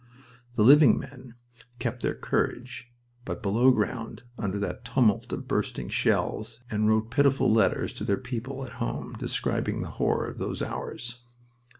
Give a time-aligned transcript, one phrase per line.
[0.55, 1.35] The living men
[1.77, 2.91] kept their courage,
[3.23, 8.17] but below ground, under that tumult of bursting shells, and wrote pitiful letters to their
[8.17, 11.19] people at home describing the horror of those hours.